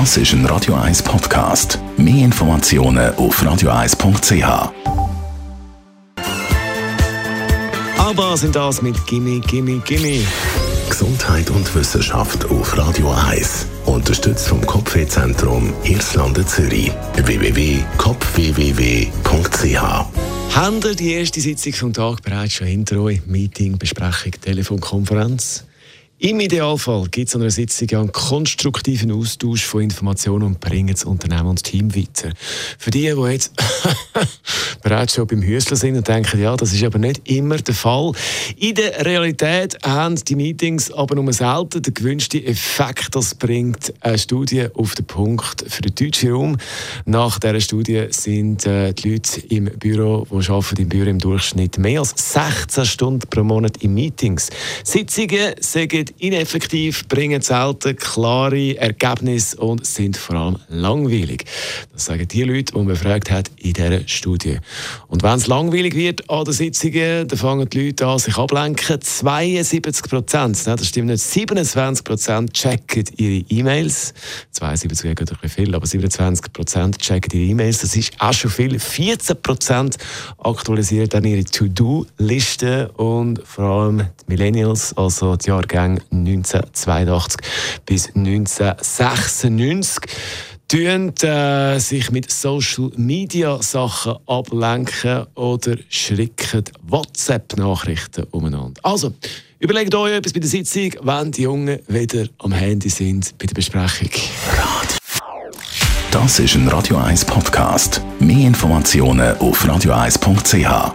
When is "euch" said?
23.00-23.24, 99.94-100.12